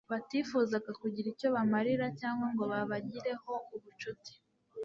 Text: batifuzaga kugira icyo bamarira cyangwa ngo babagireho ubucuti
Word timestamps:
batifuzaga 0.13 0.91
kugira 1.01 1.27
icyo 1.33 1.47
bamarira 1.55 2.05
cyangwa 2.19 2.45
ngo 2.53 2.63
babagireho 2.71 3.53
ubucuti 3.75 4.33